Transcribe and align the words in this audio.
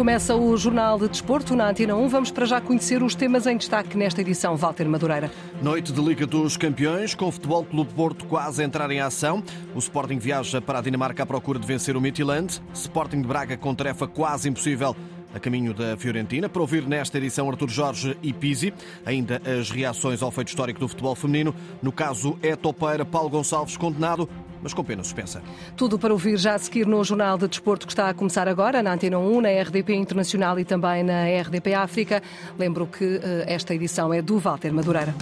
Começa 0.00 0.34
o 0.34 0.56
Jornal 0.56 0.98
de 0.98 1.10
Desporto 1.10 1.54
na 1.54 1.68
Antena 1.68 1.94
1. 1.94 2.08
Vamos 2.08 2.30
para 2.30 2.46
já 2.46 2.58
conhecer 2.58 3.02
os 3.02 3.14
temas 3.14 3.46
em 3.46 3.54
destaque 3.54 3.98
nesta 3.98 4.22
edição. 4.22 4.56
Walter 4.56 4.88
Madureira. 4.88 5.30
Noite 5.60 5.92
de 5.92 6.00
Liga 6.00 6.26
dos 6.26 6.56
Campeões, 6.56 7.14
com 7.14 7.28
o 7.28 7.30
Futebol 7.30 7.62
Clube 7.66 7.92
Porto 7.92 8.24
quase 8.24 8.62
a 8.62 8.64
entrar 8.64 8.90
em 8.90 8.98
ação. 8.98 9.42
O 9.74 9.78
Sporting 9.78 10.16
viaja 10.16 10.58
para 10.58 10.78
a 10.78 10.80
Dinamarca 10.80 11.22
à 11.22 11.26
procura 11.26 11.58
de 11.58 11.66
vencer 11.66 11.98
o 11.98 12.00
Midtjylland. 12.00 12.62
Sporting 12.72 13.20
de 13.20 13.28
Braga 13.28 13.58
com 13.58 13.74
tarefa 13.74 14.08
quase 14.08 14.48
impossível 14.48 14.96
a 15.34 15.40
caminho 15.40 15.72
da 15.74 15.96
Fiorentina. 15.96 16.48
Para 16.48 16.62
ouvir 16.62 16.86
nesta 16.86 17.18
edição 17.18 17.48
Artur 17.48 17.68
Jorge 17.68 18.16
e 18.22 18.32
Pisi, 18.32 18.72
ainda 19.04 19.40
as 19.44 19.70
reações 19.70 20.22
ao 20.22 20.30
feito 20.30 20.48
histórico 20.48 20.80
do 20.80 20.88
futebol 20.88 21.14
feminino. 21.14 21.54
No 21.82 21.92
caso, 21.92 22.38
é 22.42 22.56
topeira 22.56 23.04
Paulo 23.04 23.30
Gonçalves 23.30 23.76
condenado 23.76 24.28
mas 24.62 24.74
com 24.74 24.84
pena 24.84 25.02
suspensa. 25.02 25.42
Tudo 25.76 25.98
para 25.98 26.12
ouvir 26.12 26.36
já 26.36 26.54
a 26.54 26.58
seguir 26.58 26.86
no 26.86 27.02
Jornal 27.02 27.38
de 27.38 27.48
Desporto 27.48 27.86
que 27.86 27.92
está 27.92 28.08
a 28.08 28.14
começar 28.14 28.46
agora, 28.46 28.82
na 28.82 28.92
Antena 28.92 29.18
1, 29.18 29.40
na 29.40 29.48
RDP 29.48 29.94
Internacional 29.94 30.58
e 30.58 30.64
também 30.64 31.02
na 31.02 31.24
RDP 31.24 31.74
África. 31.74 32.22
Lembro 32.58 32.86
que 32.86 33.20
eh, 33.22 33.44
esta 33.46 33.74
edição 33.74 34.12
é 34.12 34.20
do 34.20 34.38
Walter 34.38 34.72
Madureira. 34.72 35.14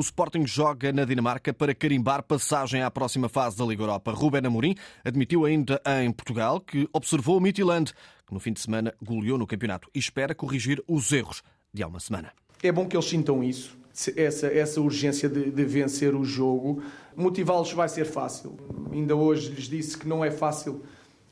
O 0.00 0.02
Sporting 0.02 0.46
joga 0.46 0.94
na 0.94 1.04
Dinamarca 1.04 1.52
para 1.52 1.74
carimbar 1.74 2.22
passagem 2.22 2.80
à 2.80 2.90
próxima 2.90 3.28
fase 3.28 3.58
da 3.58 3.66
Liga 3.66 3.82
Europa. 3.82 4.12
Ruben 4.12 4.40
Amorim 4.46 4.74
admitiu 5.04 5.44
ainda 5.44 5.78
em 6.02 6.10
Portugal 6.10 6.58
que 6.58 6.88
observou 6.90 7.36
o 7.36 7.40
Midtjylland, 7.40 7.92
que 8.26 8.32
no 8.32 8.40
fim 8.40 8.54
de 8.54 8.60
semana 8.60 8.94
goleou 9.02 9.36
no 9.36 9.46
campeonato 9.46 9.90
e 9.94 9.98
espera 9.98 10.34
corrigir 10.34 10.82
os 10.88 11.12
erros 11.12 11.42
de 11.70 11.82
há 11.82 11.86
uma 11.86 12.00
semana. 12.00 12.32
É 12.62 12.72
bom 12.72 12.88
que 12.88 12.96
eles 12.96 13.10
sintam 13.10 13.44
isso, 13.44 13.76
essa, 14.16 14.46
essa 14.46 14.80
urgência 14.80 15.28
de, 15.28 15.50
de 15.50 15.64
vencer 15.66 16.14
o 16.14 16.24
jogo. 16.24 16.82
Motivá-los 17.14 17.70
vai 17.74 17.90
ser 17.90 18.06
fácil. 18.06 18.56
Ainda 18.90 19.14
hoje 19.14 19.50
lhes 19.50 19.68
disse 19.68 19.98
que 19.98 20.08
não 20.08 20.24
é 20.24 20.30
fácil 20.30 20.82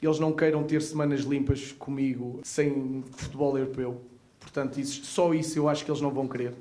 eles 0.03 0.19
não 0.19 0.30
queiram 0.30 0.62
ter 0.62 0.82
semanas 0.82 1.22
limpas 1.22 1.72
comigo 1.72 2.38
sem 2.44 3.03
futebol 3.12 3.56
europeu. 3.56 4.03
Portanto, 4.38 4.78
isso, 4.78 5.06
só 5.06 5.32
isso 5.32 5.58
eu 5.58 5.70
acho 5.70 5.86
que 5.86 5.91
eles 5.91 6.03
não 6.03 6.10
vão 6.10 6.28
querer. 6.28 6.53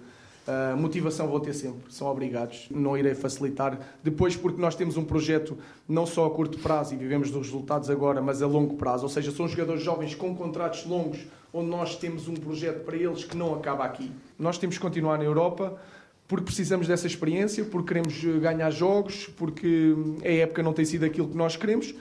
Uh, 0.48 0.78
motivação 0.78 1.28
vão 1.28 1.42
ter 1.42 1.54
sempre, 1.54 1.94
são 1.94 2.08
obrigados. 2.08 2.68
Não 2.72 2.98
irei 2.98 3.14
facilitar. 3.14 3.78
Depois, 4.02 4.36
porque 4.38 4.62
nós 4.62 4.76
temos 4.76 4.96
um 4.96 5.04
projeto 5.04 5.58
não 5.88 6.06
só 6.06 6.26
a 6.26 6.30
curto 6.30 6.58
prazo 6.60 6.94
e 6.94 6.98
vivemos 6.98 7.30
dos 7.30 7.48
resultados 7.48 7.90
agora, 7.90 8.22
mas 8.22 8.42
a 8.42 8.48
longo 8.48 8.76
prazo. 8.76 9.04
Ou 9.04 9.10
seja, 9.10 9.30
são 9.32 9.46
jogadores 9.46 9.84
jovens 9.84 10.16
com 10.16 10.34
contratos 10.34 10.86
longos, 10.86 11.28
onde 11.54 11.70
nós 11.70 11.98
temos 11.98 12.30
um 12.30 12.34
projeto 12.34 12.86
para 12.86 12.96
eles 12.96 13.26
que 13.26 13.36
não 13.36 13.54
acaba 13.54 13.84
aqui. 13.84 14.10
Nós 14.40 14.58
temos 14.58 14.78
que 14.78 14.82
continuar 14.82 15.18
na 15.18 15.26
Europa 15.26 15.78
porque 16.28 16.46
precisamos 16.46 16.88
dessa 16.88 17.08
experiência, 17.08 17.64
porque 17.66 17.88
queremos 17.88 18.24
ganhar 18.42 18.70
jogos, 18.72 19.28
porque 19.38 19.96
a 20.24 20.32
época 20.32 20.62
não 20.62 20.74
tem 20.74 20.86
sido 20.86 21.06
aquilo 21.06 21.28
que 21.28 21.38
nós 21.38 21.56
queremos 21.56 21.94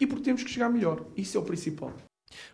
e 0.00 0.06
porque 0.06 0.24
temos 0.24 0.42
que 0.42 0.50
chegar 0.50 0.68
melhor. 0.68 1.00
Isso 1.16 1.36
é 1.36 1.40
o 1.40 1.44
principal. 1.44 1.92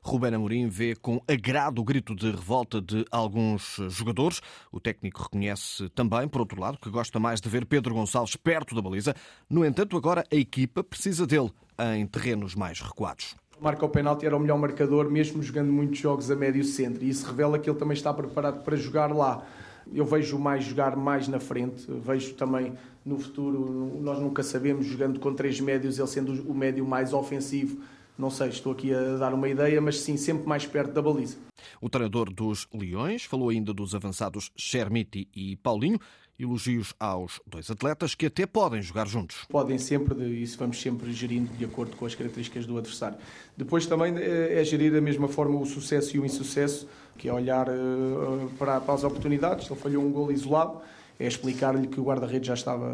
Ruben 0.02 0.34
Amorim 0.34 0.68
vê 0.68 0.94
com 0.94 1.22
agrado 1.28 1.80
o 1.80 1.84
grito 1.84 2.14
de 2.14 2.30
revolta 2.30 2.80
de 2.80 3.04
alguns 3.10 3.76
jogadores. 3.88 4.40
O 4.72 4.80
técnico 4.80 5.22
reconhece 5.22 5.88
também, 5.90 6.28
por 6.28 6.40
outro 6.40 6.60
lado, 6.60 6.78
que 6.78 6.90
gosta 6.90 7.18
mais 7.18 7.40
de 7.40 7.48
ver 7.48 7.66
Pedro 7.66 7.94
Gonçalves 7.94 8.36
perto 8.36 8.74
da 8.74 8.82
baliza. 8.82 9.14
No 9.48 9.64
entanto, 9.64 9.96
agora 9.96 10.24
a 10.30 10.36
equipa 10.36 10.82
precisa 10.82 11.26
dele 11.26 11.50
em 11.96 12.06
terrenos 12.06 12.54
mais 12.54 12.80
recuados. 12.80 13.34
Marca 13.60 13.84
o 13.84 13.88
penalti 13.90 14.24
era 14.24 14.36
o 14.36 14.40
melhor 14.40 14.58
marcador, 14.58 15.10
mesmo 15.10 15.42
jogando 15.42 15.70
muitos 15.70 15.98
jogos 15.98 16.30
a 16.30 16.36
médio 16.36 16.64
centro. 16.64 17.04
E 17.04 17.10
isso 17.10 17.26
revela 17.26 17.58
que 17.58 17.68
ele 17.68 17.78
também 17.78 17.94
está 17.94 18.12
preparado 18.12 18.62
para 18.62 18.74
jogar 18.76 19.14
lá. 19.14 19.44
Eu 19.92 20.06
vejo 20.06 20.38
mais 20.38 20.64
jogar 20.64 20.96
mais 20.96 21.28
na 21.28 21.38
frente, 21.38 21.84
vejo 21.88 22.34
também 22.34 22.72
no 23.04 23.18
futuro, 23.18 23.98
nós 24.00 24.18
nunca 24.18 24.42
sabemos, 24.42 24.86
jogando 24.86 25.18
com 25.18 25.34
três 25.34 25.60
médios, 25.60 25.98
ele 25.98 26.08
sendo 26.08 26.50
o 26.50 26.54
médio 26.54 26.86
mais 26.86 27.12
ofensivo, 27.12 27.82
não 28.20 28.30
sei, 28.30 28.48
estou 28.48 28.72
aqui 28.72 28.94
a 28.94 29.16
dar 29.16 29.32
uma 29.32 29.48
ideia, 29.48 29.80
mas 29.80 30.00
sim, 30.00 30.16
sempre 30.16 30.46
mais 30.46 30.66
perto 30.66 30.92
da 30.92 31.00
baliza. 31.00 31.38
O 31.80 31.88
treinador 31.88 32.30
dos 32.32 32.68
Leões 32.72 33.24
falou 33.24 33.48
ainda 33.48 33.72
dos 33.72 33.94
avançados 33.94 34.52
Chermiti 34.54 35.26
e 35.34 35.56
Paulinho. 35.56 35.98
Elogios 36.38 36.94
aos 36.98 37.38
dois 37.46 37.70
atletas 37.70 38.14
que 38.14 38.24
até 38.24 38.46
podem 38.46 38.80
jogar 38.80 39.06
juntos. 39.06 39.44
Podem 39.50 39.76
sempre, 39.76 40.26
isso 40.40 40.56
vamos 40.58 40.80
sempre 40.80 41.12
gerindo 41.12 41.52
de 41.54 41.66
acordo 41.66 41.94
com 41.96 42.06
as 42.06 42.14
características 42.14 42.64
do 42.64 42.78
adversário. 42.78 43.18
Depois 43.54 43.84
também 43.84 44.14
é 44.16 44.64
gerir 44.64 44.90
da 44.90 45.02
mesma 45.02 45.28
forma 45.28 45.60
o 45.60 45.66
sucesso 45.66 46.16
e 46.16 46.18
o 46.18 46.24
insucesso, 46.24 46.88
que 47.18 47.28
é 47.28 47.32
olhar 47.32 47.68
eh, 47.68 48.48
para 48.58 48.76
as 48.76 49.04
oportunidades. 49.04 49.70
Ele 49.70 49.78
falhou 49.78 50.02
um 50.02 50.10
gol 50.10 50.32
isolado, 50.32 50.80
é 51.20 51.26
explicar-lhe 51.26 51.86
que 51.86 52.00
o 52.00 52.04
guarda-redes 52.04 52.46
já 52.46 52.54
estava 52.54 52.86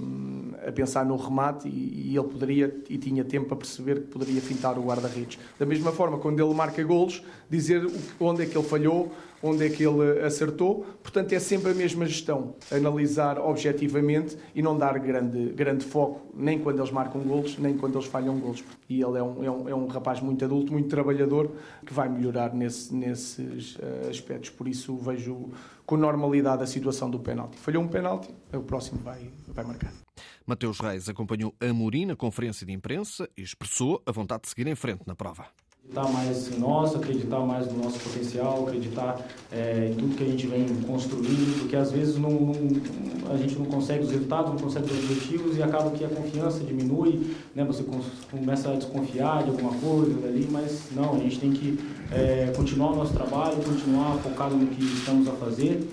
hum, 0.00 0.52
a 0.66 0.72
pensar 0.72 1.04
no 1.04 1.16
remate 1.16 1.68
e, 1.68 2.12
e, 2.12 2.16
ele 2.16 2.26
poderia 2.26 2.74
e 2.88 2.96
tinha 2.96 3.22
tempo 3.22 3.48
para 3.48 3.58
perceber 3.58 4.00
que 4.00 4.06
poderia 4.06 4.40
fintar 4.40 4.78
o 4.78 4.82
guarda-redes. 4.82 5.38
Da 5.58 5.66
mesma 5.66 5.92
forma, 5.92 6.16
quando 6.16 6.42
ele 6.42 6.54
marca 6.54 6.82
golos, 6.82 7.22
dizer 7.48 7.86
onde 8.18 8.42
é 8.42 8.46
que 8.46 8.56
ele 8.56 8.66
falhou, 8.66 9.12
onde 9.44 9.66
é 9.66 9.68
que 9.68 9.84
ele 9.84 10.20
acertou. 10.22 10.86
Portanto, 11.02 11.32
é 11.34 11.38
sempre 11.38 11.72
a 11.72 11.74
mesma 11.74 12.06
gestão, 12.06 12.56
analisar 12.70 13.38
objetivamente 13.38 14.38
e 14.54 14.62
não 14.62 14.76
dar 14.76 14.98
grande, 14.98 15.50
grande 15.50 15.84
foco, 15.84 16.32
nem 16.34 16.58
quando 16.58 16.78
eles 16.78 16.90
marcam 16.90 17.20
golos, 17.20 17.58
nem 17.58 17.76
quando 17.76 17.96
eles 17.96 18.08
falham 18.08 18.38
golos. 18.38 18.64
E 18.88 19.02
ele 19.02 19.18
é 19.18 19.22
um, 19.22 19.44
é 19.44 19.50
um, 19.50 19.68
é 19.68 19.74
um 19.74 19.86
rapaz 19.86 20.20
muito 20.20 20.42
adulto, 20.44 20.72
muito 20.72 20.88
trabalhador, 20.88 21.50
que 21.84 21.92
vai 21.92 22.08
melhorar 22.08 22.54
nesse, 22.54 22.94
nesses 22.94 23.76
uh, 23.76 24.08
aspectos. 24.08 24.48
Por 24.48 24.66
isso, 24.66 24.96
vejo 24.96 25.50
com 25.84 25.98
normalidade 25.98 26.62
a 26.62 26.66
situação 26.66 27.10
do 27.10 27.20
penalti. 27.20 27.58
Falhou 27.58 27.82
um 27.82 27.88
penalti, 27.88 28.34
o 28.52 28.62
próximo 28.62 29.00
vai, 29.02 29.30
vai 29.48 29.64
marcar. 29.64 29.92
Mateus 30.46 30.80
Reis 30.80 31.08
acompanhou 31.08 31.54
Amorim 31.60 32.06
na 32.06 32.16
conferência 32.16 32.66
de 32.66 32.72
imprensa 32.72 33.28
e 33.36 33.42
expressou 33.42 34.02
a 34.06 34.12
vontade 34.12 34.42
de 34.44 34.48
seguir 34.48 34.66
em 34.66 34.74
frente 34.74 35.02
na 35.06 35.14
prova. 35.14 35.46
Acreditar 35.90 36.12
mais 36.12 36.50
em 36.50 36.58
nós, 36.58 36.96
acreditar 36.96 37.40
mais 37.40 37.70
no 37.70 37.84
nosso 37.84 38.00
potencial, 38.00 38.64
acreditar 38.66 39.20
é, 39.52 39.90
em 39.92 39.94
tudo 39.94 40.16
que 40.16 40.24
a 40.24 40.26
gente 40.26 40.46
vem 40.46 40.66
construindo, 40.86 41.60
porque 41.60 41.76
às 41.76 41.92
vezes 41.92 42.16
não, 42.16 42.30
não, 42.30 43.32
a 43.32 43.36
gente 43.36 43.56
não 43.56 43.66
consegue 43.66 44.02
os 44.02 44.10
resultados, 44.10 44.50
não 44.50 44.58
consegue 44.58 44.86
os 44.86 44.98
objetivos 44.98 45.56
e 45.56 45.62
acaba 45.62 45.90
que 45.90 46.04
a 46.04 46.08
confiança 46.08 46.64
diminui, 46.64 47.34
né? 47.54 47.64
você 47.64 47.84
começa 48.30 48.70
a 48.70 48.74
desconfiar 48.74 49.44
de 49.44 49.50
alguma 49.50 49.72
coisa 49.74 50.26
ali, 50.26 50.48
mas 50.50 50.88
não, 50.96 51.14
a 51.14 51.18
gente 51.18 51.38
tem 51.38 51.52
que 51.52 51.78
é, 52.10 52.52
continuar 52.56 52.92
o 52.92 52.96
nosso 52.96 53.12
trabalho, 53.12 53.56
continuar 53.56 54.16
focado 54.18 54.56
no 54.56 54.66
que 54.66 54.82
estamos 54.82 55.28
a 55.28 55.32
fazer, 55.32 55.86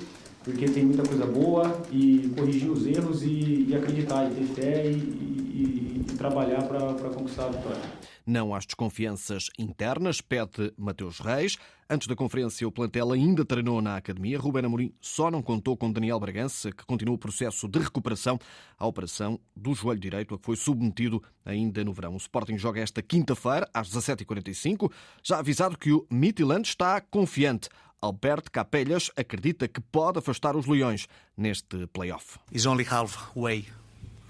porque 0.43 0.65
tem 0.65 0.85
muita 0.85 1.03
coisa 1.03 1.25
boa 1.25 1.79
e 1.91 2.31
corrigir 2.35 2.71
os 2.71 2.87
erros 2.87 3.21
e, 3.23 3.67
e 3.69 3.75
acreditar, 3.75 4.25
e 4.25 4.33
ter 4.33 4.45
fé 4.45 4.85
e, 4.87 4.95
e 4.95 5.90
trabalhar 6.17 6.63
para 6.63 7.09
conquistar 7.09 7.45
a 7.45 7.49
vitória. 7.49 7.81
Não 8.25 8.53
às 8.53 8.65
desconfianças 8.65 9.49
internas, 9.57 10.21
pede 10.21 10.71
Mateus 10.77 11.19
Reis. 11.19 11.57
Antes 11.89 12.07
da 12.07 12.15
conferência, 12.15 12.67
o 12.67 12.71
plantel 12.71 13.11
ainda 13.11 13.43
treinou 13.43 13.81
na 13.81 13.97
academia. 13.97 14.39
Ruben 14.39 14.65
Amorim 14.65 14.93
só 15.01 15.29
não 15.29 15.41
contou 15.41 15.75
com 15.75 15.91
Daniel 15.91 16.19
Bragança, 16.19 16.71
que 16.71 16.85
continua 16.85 17.15
o 17.15 17.17
processo 17.17 17.67
de 17.67 17.79
recuperação 17.79 18.39
à 18.77 18.85
operação 18.85 19.39
do 19.55 19.73
joelho 19.73 19.99
direito, 19.99 20.35
a 20.35 20.37
que 20.37 20.45
foi 20.45 20.55
submetido 20.55 21.21
ainda 21.43 21.83
no 21.83 21.91
verão. 21.91 22.13
O 22.13 22.17
Sporting 22.17 22.57
joga 22.57 22.79
esta 22.79 23.01
quinta-feira, 23.01 23.67
às 23.73 23.89
17h45, 23.89 24.91
já 25.23 25.39
avisado 25.39 25.77
que 25.77 25.91
o 25.91 26.05
Midtjylland 26.09 26.67
está 26.67 27.01
confiante. 27.01 27.69
Alberto 28.01 28.51
Capelhas 28.51 29.11
acredita 29.15 29.67
que 29.67 29.81
pode 29.81 30.19
afastar 30.19 30.55
os 30.55 30.65
Leões 30.65 31.07
neste 31.35 31.85
play-off. 31.87 32.39
He's 32.51 32.65
only 32.65 32.83
halfway 32.83 33.65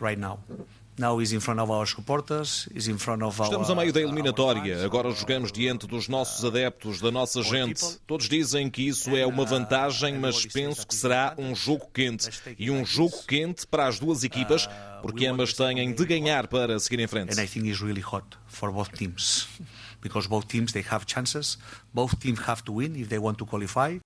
right 0.01 0.19
now. 0.19 0.39
Estamos 3.45 3.69
a 3.69 3.75
meio 3.75 3.93
da 3.93 4.01
eliminatória. 4.01 4.83
Agora 4.85 5.09
jogamos 5.11 5.51
diante 5.51 5.87
dos 5.87 6.07
nossos 6.07 6.43
adeptos, 6.45 6.99
da 7.01 7.09
nossa 7.11 7.41
gente. 7.41 7.83
Todos 8.05 8.27
dizem 8.27 8.69
que 8.69 8.87
isso 8.87 9.15
é 9.15 9.25
uma 9.25 9.45
vantagem, 9.45 10.17
mas 10.17 10.45
penso 10.45 10.85
que 10.85 10.93
será 10.93 11.33
um 11.37 11.55
jogo 11.55 11.89
quente. 11.93 12.29
E 12.57 12.69
um 12.69 12.85
jogo 12.85 13.23
quente 13.27 13.65
para 13.65 13.87
as 13.87 13.99
duas 13.99 14.23
equipas, 14.23 14.69
porque 15.01 15.25
ambas 15.25 15.53
têm 15.53 15.93
de 15.93 16.05
ganhar 16.05 16.47
para 16.47 16.77
seguir 16.79 16.99
em 16.99 17.07
frente. 17.07 17.37
And 17.37 17.43
I 17.43 17.47
think 17.47 17.67
it's 17.67 17.81
really 17.81 18.01
hot 18.01 18.25
for 18.47 18.71
both 18.71 18.91
teams. 18.91 19.47
Because 20.01 20.27
both 20.27 20.47
teams 20.47 20.73
they 20.73 20.83
have 20.89 21.05
chances. 21.05 21.59
Both 21.93 22.17
teams 22.19 22.39
have 22.47 22.63
to 22.63 22.73
win 22.73 22.95
if 22.95 23.07
they 23.07 23.19
want 23.19 23.37
to 23.37 23.45
qualify. 23.45 23.99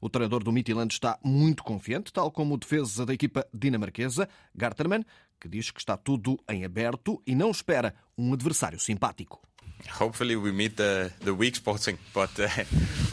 O 0.00 0.08
treinador 0.08 0.42
do 0.42 0.52
Midtjylland 0.52 0.92
está 0.92 1.18
muito 1.24 1.62
confiante, 1.62 2.12
tal 2.12 2.30
como 2.30 2.54
o 2.54 2.58
defesa 2.58 3.04
da 3.06 3.14
equipa 3.14 3.46
dinamarquesa, 3.52 4.28
Garterman, 4.54 5.04
que 5.40 5.48
diz 5.48 5.70
que 5.70 5.80
está 5.80 5.96
tudo 5.96 6.38
em 6.48 6.64
aberto 6.64 7.22
e 7.26 7.34
não 7.34 7.50
espera 7.50 7.94
um 8.16 8.32
adversário 8.32 8.78
simpático. 8.78 9.40
Hopefully 9.98 10.36
we 10.36 10.52
meet 10.52 10.76
the, 10.76 11.10
the 11.24 11.30
weak 11.30 11.56
Sporting, 11.56 11.98
but 12.12 12.30
uh, 12.38 12.48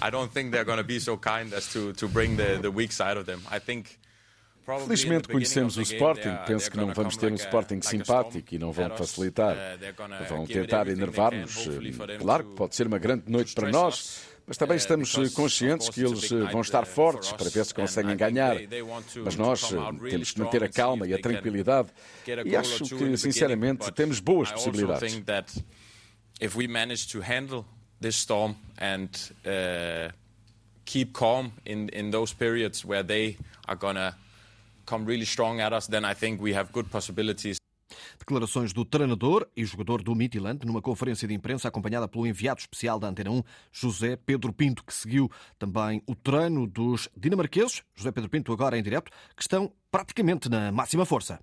I 0.02 0.12
don't 0.12 0.32
think 0.34 0.52
they're 0.52 0.66
going 0.66 0.80
to 0.80 0.84
be 0.84 1.00
so 1.00 1.18
kind 1.18 1.54
as 1.54 1.72
to, 1.72 1.94
to 1.94 2.08
bring 2.08 2.36
the, 2.36 2.60
the 2.62 2.70
weak 2.70 2.92
side 2.92 3.18
of 3.18 3.26
them. 3.26 3.42
I 3.50 3.60
think 3.60 4.00
Felizmente 4.86 5.30
conhecemos 5.30 5.78
o 5.78 5.82
Sporting. 5.82 6.36
Penso 6.46 6.70
que 6.70 6.76
não 6.76 6.94
vamos 6.94 7.16
ter 7.16 7.32
um 7.32 7.36
Sporting 7.36 7.80
simpático 7.82 8.54
e 8.54 8.60
não 8.60 8.74
vão 8.74 8.90
facilitar. 8.98 9.56
Uh, 9.56 10.28
vão 10.28 10.46
tentar 10.46 10.90
enervar-nos. 10.90 11.70
Claro 12.20 12.44
que 12.44 12.56
pode 12.56 12.76
ser 12.76 12.86
uma 12.86 12.98
grande 12.98 13.32
noite 13.32 13.56
para 13.56 13.72
nós, 13.72 14.24
Mas 14.48 14.56
também 14.56 14.78
estamos 14.78 15.14
conscientes 15.34 15.90
que 15.90 16.02
eles 16.02 16.30
vão 16.30 16.62
estar 16.62 16.86
fortes 16.86 17.34
para 17.34 17.50
ver 17.50 17.66
se 17.66 17.74
conseguem 17.74 18.16
ganhar. 18.16 18.56
Mas 19.26 19.36
nós 19.36 19.62
temos 20.10 20.32
que 20.32 20.40
manter 20.40 20.64
a 20.64 20.70
calma 20.70 21.06
e 21.06 21.14
a 21.14 21.20
tranquilidade. 21.20 21.90
E 22.46 22.56
acho 22.56 22.86
que, 22.86 23.18
sinceramente, 23.18 23.92
temos 23.92 24.22
boas 24.22 24.50
possibilidades. 24.50 25.22
If 26.40 26.56
we 26.56 26.68
manage 26.68 27.08
to 27.08 27.20
handle 27.20 27.66
this 28.00 28.16
storm 28.16 28.56
and 28.78 29.10
uh, 29.44 30.14
keep 30.86 31.12
calm 31.12 31.52
in, 31.66 31.90
in 31.90 32.12
those 32.12 32.34
periods 32.34 32.86
where 32.86 33.04
they 33.04 33.38
are 33.68 33.78
come 34.86 35.06
really 35.06 35.26
strong 35.26 35.60
at 35.60 35.74
us, 35.74 35.88
then 35.88 36.06
I 36.06 36.14
think 36.14 36.40
we 36.40 36.54
have 36.54 36.72
good 36.72 36.90
possibilities. 36.90 37.58
Declarações 38.28 38.74
do 38.74 38.84
treinador 38.84 39.48
e 39.56 39.64
jogador 39.64 40.04
do 40.04 40.14
Midland 40.14 40.66
numa 40.66 40.82
conferência 40.82 41.26
de 41.26 41.34
imprensa 41.34 41.70
acompanhada 41.70 42.10
pelo 42.10 42.28
enviado 42.28 42.60
especial 42.60 43.00
da 43.00 43.08
Antena 43.08 43.32
1, 43.32 43.42
José 43.72 44.18
Pedro 44.18 44.52
Pinto, 44.52 44.84
que 44.84 44.94
seguiu 44.94 45.32
também 45.58 46.04
o 46.06 46.14
treino 46.14 46.68
dos 46.68 47.08
dinamarqueses, 47.16 47.84
José 47.96 48.12
Pedro 48.12 48.30
Pinto 48.30 48.52
agora 48.52 48.78
em 48.78 48.84
direto, 48.84 49.10
que 49.34 49.42
estão 49.42 49.72
praticamente 49.90 50.50
na 50.50 50.74
máxima 50.74 51.06
força. 51.06 51.40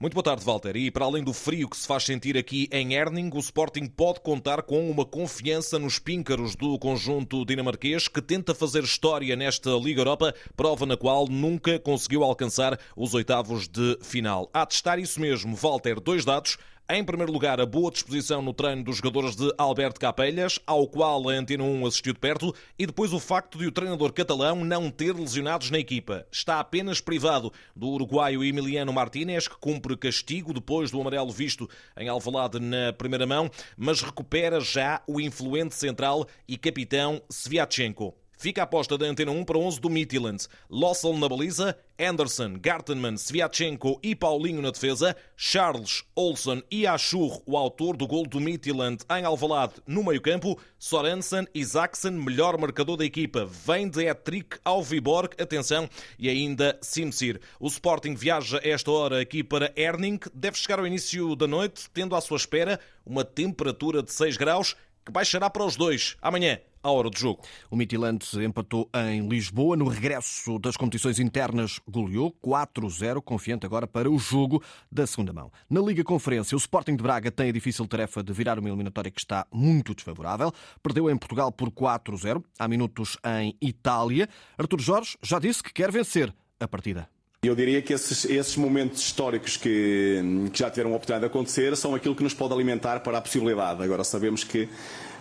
Muito 0.00 0.14
boa 0.14 0.24
tarde, 0.24 0.44
Walter. 0.44 0.76
E 0.76 0.90
para 0.90 1.04
além 1.04 1.22
do 1.22 1.32
frio 1.32 1.68
que 1.68 1.76
se 1.76 1.86
faz 1.86 2.02
sentir 2.02 2.36
aqui 2.36 2.68
em 2.72 2.94
Erning, 2.94 3.30
o 3.32 3.38
Sporting 3.38 3.86
pode 3.86 4.20
contar 4.20 4.62
com 4.62 4.90
uma 4.90 5.04
confiança 5.04 5.78
nos 5.78 6.00
píncaros 6.00 6.56
do 6.56 6.76
conjunto 6.80 7.44
dinamarquês 7.44 8.08
que 8.08 8.20
tenta 8.20 8.54
fazer 8.54 8.82
história 8.82 9.36
nesta 9.36 9.70
Liga 9.70 10.00
Europa, 10.00 10.34
prova 10.56 10.84
na 10.84 10.96
qual 10.96 11.28
nunca 11.28 11.78
conseguiu 11.78 12.24
alcançar 12.24 12.78
os 12.96 13.14
oitavos 13.14 13.68
de 13.68 13.96
final. 14.02 14.50
A 14.52 14.66
testar 14.66 14.98
isso 14.98 15.20
mesmo, 15.20 15.54
Walter, 15.54 16.00
dois 16.00 16.24
dados. 16.24 16.58
Em 16.86 17.02
primeiro 17.02 17.32
lugar, 17.32 17.62
a 17.62 17.64
boa 17.64 17.90
disposição 17.90 18.42
no 18.42 18.52
treino 18.52 18.84
dos 18.84 18.98
jogadores 18.98 19.34
de 19.34 19.50
Alberto 19.56 19.98
Capelhas, 19.98 20.60
ao 20.66 20.86
qual 20.86 21.30
a 21.30 21.32
Antena 21.32 21.64
1 21.64 21.86
assistiu 21.86 22.12
de 22.12 22.18
perto, 22.18 22.54
e 22.78 22.84
depois 22.84 23.14
o 23.14 23.18
facto 23.18 23.56
de 23.56 23.66
o 23.66 23.72
treinador 23.72 24.12
catalão 24.12 24.62
não 24.66 24.90
ter 24.90 25.14
lesionados 25.14 25.70
na 25.70 25.78
equipa. 25.78 26.26
Está 26.30 26.60
apenas 26.60 27.00
privado 27.00 27.50
do 27.74 27.88
uruguaio 27.88 28.44
Emiliano 28.44 28.92
Martínez, 28.92 29.48
que 29.48 29.56
cumpre 29.56 29.96
castigo 29.96 30.52
depois 30.52 30.90
do 30.90 31.00
amarelo 31.00 31.32
visto 31.32 31.66
em 31.96 32.10
Alvalade 32.10 32.60
na 32.60 32.92
primeira 32.92 33.26
mão, 33.26 33.50
mas 33.78 34.02
recupera 34.02 34.60
já 34.60 35.00
o 35.06 35.18
influente 35.18 35.74
central 35.74 36.26
e 36.46 36.58
capitão 36.58 37.22
Sviatchenko. 37.30 38.14
Fica 38.36 38.62
a 38.62 38.64
aposta 38.64 38.98
da 38.98 39.06
Antena 39.06 39.30
1 39.30 39.44
para 39.44 39.58
11 39.58 39.80
do 39.80 39.90
Midtjylland. 39.90 40.46
Lossel 40.68 41.16
na 41.16 41.28
baliza, 41.28 41.76
Anderson, 41.98 42.54
Gartenman, 42.60 43.16
Sviatchenko 43.16 44.00
e 44.02 44.14
Paulinho 44.14 44.60
na 44.60 44.70
defesa, 44.70 45.16
Charles, 45.36 46.04
Olsen 46.14 46.62
e 46.70 46.86
Ashur, 46.86 47.40
o 47.46 47.56
autor 47.56 47.96
do 47.96 48.06
gol 48.06 48.26
do 48.26 48.40
Midtjylland 48.40 49.04
em 49.16 49.24
Alvalade. 49.24 49.74
No 49.86 50.02
meio-campo, 50.02 50.58
Sorensen 50.78 51.46
Zaxen, 51.64 52.12
melhor 52.12 52.58
marcador 52.58 52.96
da 52.96 53.04
equipa, 53.04 53.44
vem 53.44 53.88
de 53.88 54.08
hat-trick 54.08 54.58
ao 54.64 54.82
Viborg, 54.82 55.34
atenção, 55.40 55.88
e 56.18 56.28
ainda 56.28 56.78
Simsir. 56.82 57.40
O 57.60 57.68
Sporting 57.68 58.14
viaja 58.14 58.60
esta 58.62 58.90
hora 58.90 59.20
aqui 59.20 59.42
para 59.42 59.72
Erning, 59.76 60.18
deve 60.34 60.58
chegar 60.58 60.78
ao 60.78 60.86
início 60.86 61.34
da 61.36 61.46
noite, 61.46 61.88
tendo 61.92 62.14
à 62.14 62.20
sua 62.20 62.36
espera 62.36 62.80
uma 63.06 63.24
temperatura 63.24 64.02
de 64.02 64.12
6 64.12 64.36
graus, 64.36 64.76
que 65.04 65.12
baixará 65.12 65.50
para 65.50 65.64
os 65.64 65.76
dois 65.76 66.16
amanhã 66.22 66.58
à 66.84 66.90
hora 66.90 67.08
do 67.08 67.18
jogo. 67.18 67.42
O 67.70 67.76
Midtjylland 67.76 68.22
empatou 68.44 68.88
em 68.94 69.26
Lisboa. 69.26 69.76
No 69.76 69.88
regresso 69.88 70.58
das 70.58 70.76
competições 70.76 71.18
internas, 71.18 71.80
goleou 71.88 72.30
4-0, 72.44 73.22
confiante 73.22 73.64
agora 73.64 73.86
para 73.86 74.10
o 74.10 74.18
jogo 74.18 74.62
da 74.92 75.06
segunda 75.06 75.32
mão. 75.32 75.50
Na 75.68 75.80
Liga 75.80 76.04
Conferência, 76.04 76.54
o 76.54 76.58
Sporting 76.58 76.94
de 76.94 77.02
Braga 77.02 77.30
tem 77.30 77.48
a 77.48 77.52
difícil 77.52 77.88
tarefa 77.88 78.22
de 78.22 78.32
virar 78.32 78.58
uma 78.58 78.68
eliminatória 78.68 79.10
que 79.10 79.20
está 79.20 79.46
muito 79.50 79.94
desfavorável. 79.94 80.52
Perdeu 80.82 81.10
em 81.10 81.16
Portugal 81.16 81.50
por 81.50 81.70
4-0, 81.70 82.44
há 82.58 82.68
minutos 82.68 83.16
em 83.40 83.56
Itália. 83.62 84.28
Artur 84.58 84.80
Jorge 84.80 85.16
já 85.22 85.38
disse 85.38 85.62
que 85.62 85.72
quer 85.72 85.90
vencer 85.90 86.34
a 86.60 86.68
partida. 86.68 87.13
Eu 87.46 87.54
diria 87.54 87.82
que 87.82 87.92
esses, 87.92 88.24
esses 88.24 88.56
momentos 88.56 89.02
históricos 89.02 89.56
que, 89.56 90.48
que, 90.50 90.58
já 90.58 90.70
tiveram 90.70 90.92
a 90.92 90.96
oportunidade 90.96 91.20
de 91.20 91.26
acontecer 91.26 91.76
são 91.76 91.94
aquilo 91.94 92.14
que 92.14 92.22
nos 92.22 92.32
pode 92.32 92.54
alimentar 92.54 93.00
para 93.00 93.18
a 93.18 93.20
possibilidade. 93.20 93.82
Agora 93.82 94.02
sabemos 94.02 94.42
que 94.42 94.66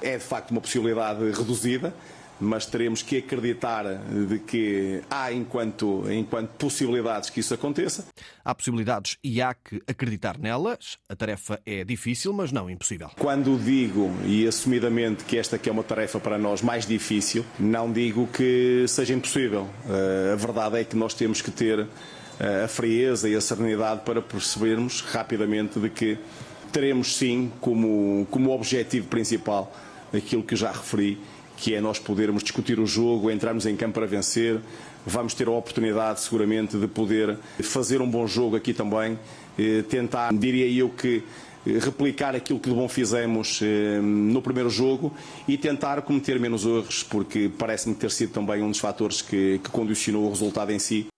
é 0.02 0.18
de 0.18 0.24
facto 0.24 0.52
uma 0.52 0.62
possibilidade 0.62 1.20
reduzida, 1.32 1.94
mas 2.40 2.66
teremos 2.66 3.02
que 3.02 3.18
acreditar 3.18 3.86
de 4.28 4.40
que 4.40 5.02
há 5.10 5.32
enquanto, 5.32 6.04
enquanto 6.12 6.50
possibilidades 6.52 7.30
que 7.30 7.40
isso 7.40 7.54
aconteça. 7.54 8.06
Há 8.44 8.54
possibilidades 8.54 9.18
e 9.24 9.42
há 9.42 9.54
que 9.54 9.82
acreditar 9.88 10.38
nelas. 10.38 10.98
A 11.08 11.16
tarefa 11.16 11.60
é 11.66 11.84
difícil, 11.84 12.34
mas 12.34 12.52
não 12.52 12.70
impossível. 12.70 13.10
Quando 13.18 13.58
digo, 13.58 14.12
e 14.26 14.48
assumidamente, 14.48 15.24
que 15.24 15.38
esta 15.38 15.58
que 15.58 15.70
é 15.70 15.72
uma 15.72 15.84
tarefa 15.84 16.20
para 16.20 16.38
nós 16.38 16.62
mais 16.62 16.86
difícil, 16.86 17.46
não 17.60 17.92
digo 17.92 18.28
que 18.28 18.86
seja 18.88 19.14
impossível. 19.14 19.68
Eh, 19.88 20.34
a 20.34 20.36
verdade 20.36 20.80
é 20.80 20.84
que 20.84 20.96
nós 20.96 21.14
temos 21.14 21.42
que 21.42 21.52
ter 21.52 21.88
eh, 22.40 22.64
a 22.66 22.68
frieza 22.68 23.30
e 23.30 23.36
a 23.36 23.42
serenidade 23.42 24.02
para 24.02 24.22
percebermos 24.22 25.02
rapidamente 25.02 25.80
de 25.80 25.90
que 25.90 26.18
teremos 26.72 27.16
sim 27.16 27.52
como, 27.62 28.28
como 28.32 28.52
objetivo 28.52 29.08
principal 29.08 29.72
aquilo 30.12 30.44
que 30.44 30.56
já 30.56 30.72
referi, 30.72 31.20
que 31.64 31.74
é 31.74 31.80
nós 31.80 31.98
podermos 31.98 32.44
discutir 32.44 32.78
o 32.78 32.86
jogo, 32.86 33.32
entrarmos 33.32 33.66
em 33.66 33.74
campo 33.78 33.94
para 33.94 34.06
vencer. 34.06 34.60
Vamos 35.06 35.34
ter 35.34 35.48
a 35.48 35.52
oportunidade, 35.52 36.20
seguramente, 36.20 36.78
de 36.78 36.88
poder 36.88 37.38
fazer 37.62 38.02
um 38.02 38.10
bom 38.10 38.28
jogo 38.28 38.58
aqui 38.58 38.74
também, 38.74 39.18
eh, 39.58 39.82
tentar, 39.84 40.34
diria 40.34 40.68
eu 40.68 40.90
que 40.90 41.24
eh, 41.66 41.80
replicar 41.80 42.36
aquilo 42.36 42.60
que 42.60 42.68
de 42.68 42.76
bom 42.76 42.90
fizemos 42.90 43.62
eh, 43.64 44.02
no 44.02 44.42
primeiro 44.42 44.70
jogo 44.70 45.14
e 45.48 45.58
tentar 45.58 46.02
cometer 46.02 46.38
menos 46.38 46.66
erros, 46.66 47.02
porque 47.02 47.50
parece-me 47.58 47.96
ter 47.96 48.12
sido 48.12 48.34
também 48.34 48.62
um 48.62 48.70
dos 48.70 48.80
fatores 48.80 49.22
que, 49.22 49.62
que 49.64 49.70
condicionou 49.70 50.26
o 50.26 50.30
resultado 50.30 50.70
em 50.70 50.80
si. 50.80 51.13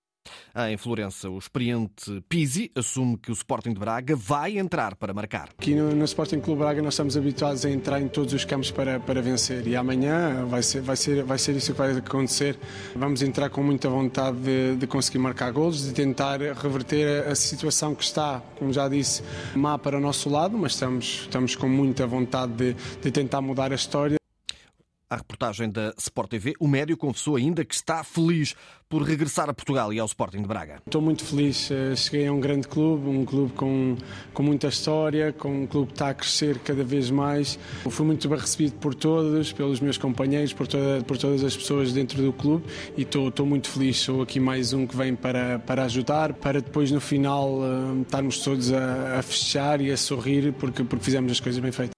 Em 0.58 0.78
Florença, 0.78 1.30
o 1.30 1.38
experiente 1.38 2.24
Pisi 2.30 2.72
assume 2.74 3.18
que 3.18 3.30
o 3.30 3.34
Sporting 3.34 3.74
de 3.74 3.80
Braga 3.80 4.16
vai 4.16 4.58
entrar 4.58 4.96
para 4.96 5.14
marcar. 5.14 5.50
Aqui 5.58 5.76
no, 5.76 5.94
no 5.94 6.06
Sporting 6.06 6.40
Clube 6.40 6.60
Braga 6.60 6.82
nós 6.82 6.94
estamos 6.94 7.18
habituados 7.18 7.66
a 7.66 7.70
entrar 7.70 8.00
em 8.00 8.08
todos 8.08 8.34
os 8.34 8.46
campos 8.46 8.72
para, 8.72 8.98
para 8.98 9.22
vencer 9.22 9.68
e 9.68 9.76
amanhã 9.76 10.46
vai 10.46 10.64
ser, 10.64 10.82
vai, 10.82 10.96
ser, 10.96 11.26
vai 11.26 11.38
ser 11.38 11.58
isso 11.58 11.74
que 11.74 11.78
vai 11.78 11.92
acontecer. 11.98 12.58
Vamos 12.96 13.22
entrar 13.22 13.50
com 13.50 13.62
muita 13.62 13.90
vontade 13.90 14.38
de, 14.38 14.78
de 14.78 14.88
conseguir 14.88 15.20
marcar 15.20 15.52
golos, 15.52 15.84
de 15.84 15.94
tentar 15.94 16.40
reverter 16.40 17.28
a 17.28 17.36
situação 17.36 17.94
que 17.94 18.06
está, 18.06 18.42
como 18.58 18.72
já 18.72 18.88
disse, 18.88 19.24
má 19.54 19.78
para 19.78 19.98
o 19.98 20.00
nosso 20.00 20.30
lado, 20.30 20.58
mas 20.58 20.72
estamos, 20.72 21.24
estamos 21.24 21.54
com 21.58 21.68
muita 21.68 22.08
vontade 22.08 22.54
de, 22.54 22.76
de 23.02 23.12
tentar 23.12 23.42
mudar 23.42 23.74
a 23.74 23.76
história. 23.76 24.16
A 25.08 25.18
reportagem 25.18 25.70
da 25.70 25.94
Sport 26.00 26.32
TV, 26.32 26.54
o 26.60 26.68
médio 26.68 26.98
confessou 26.98 27.36
ainda 27.36 27.64
que 27.64 27.76
está 27.76 28.04
feliz 28.04 28.56
por 28.90 29.04
regressar 29.04 29.48
a 29.48 29.54
Portugal 29.54 29.94
e 29.94 30.00
ao 30.00 30.08
Sporting 30.08 30.42
de 30.42 30.48
Braga. 30.48 30.82
Estou 30.84 31.00
muito 31.00 31.24
feliz. 31.24 31.70
Eh, 31.70 31.96
cheguei 31.96 32.28
a 32.28 32.34
um 32.34 32.40
grande 32.40 32.68
clube, 32.68 33.08
um 33.08 33.24
clube 33.24 33.54
com, 33.54 33.96
com 34.34 34.42
muita 34.42 34.68
história, 34.68 35.32
com 35.32 35.64
um 35.64 35.68
clube 35.68 35.88
que 35.88 35.94
está 35.94 36.10
a 36.10 36.14
crescer 36.16 36.58
cada 36.60 36.84
vez 36.84 37.12
mais. 37.12 37.60
Fui 37.88 38.04
muito 38.04 38.28
bem 38.28 38.40
recebido 38.40 38.74
por 38.80 38.96
todos, 38.96 39.54
pelos 39.54 39.80
meus 39.80 39.98
companheiros, 39.98 40.54
por, 40.54 40.66
toda, 40.66 41.04
por 41.04 41.18
todas 41.20 41.44
as 41.44 41.56
pessoas 41.56 41.94
dentro 41.94 42.24
do 42.24 42.34
clube 42.34 42.66
e 42.98 43.04
estou, 43.04 43.30
estou 43.30 43.46
muito 43.46 43.70
feliz. 43.70 43.98
Sou 43.98 44.24
aqui 44.24 44.40
mais 44.40 44.74
um 44.74 44.88
que 44.88 44.98
vem 44.98 45.16
para, 45.16 45.60
para 45.60 45.84
ajudar, 45.84 46.34
para 46.34 46.62
depois 46.62 46.90
no 46.90 47.00
final 47.00 47.60
eh, 47.62 48.02
estarmos 48.02 48.40
todos 48.40 48.74
a, 48.74 49.20
a 49.20 49.22
fechar 49.22 49.82
e 49.82 49.92
a 49.92 49.98
sorrir 49.98 50.52
porque, 50.54 50.84
porque 50.84 51.06
fizemos 51.06 51.32
as 51.32 51.40
coisas 51.40 51.62
bem 51.62 51.72
feitas. 51.72 51.96